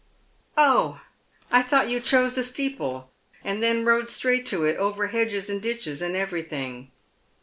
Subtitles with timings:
[0.57, 0.99] "Oh,
[1.51, 3.11] I thought you chose a steeple,
[3.43, 6.87] and then rode straight to it, over hedges and ditches, and everj'lhing."